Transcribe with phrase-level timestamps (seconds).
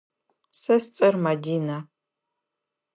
[0.61, 1.77] Сэ сцӏэр Мадинэ.